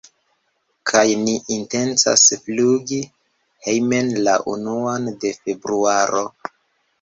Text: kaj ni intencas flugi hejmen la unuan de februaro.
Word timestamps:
kaj 0.91 1.03
ni 1.25 1.35
intencas 1.55 2.23
flugi 2.45 2.97
hejmen 3.67 4.11
la 4.29 4.35
unuan 4.55 5.07
de 5.27 5.35
februaro. 5.45 6.27